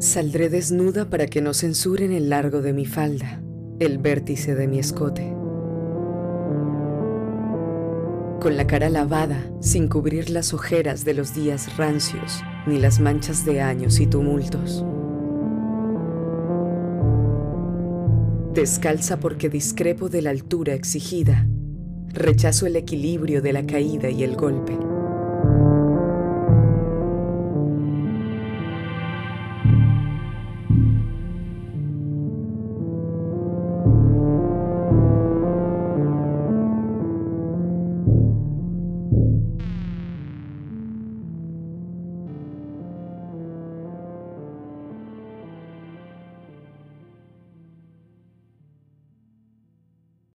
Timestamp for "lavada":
8.88-9.44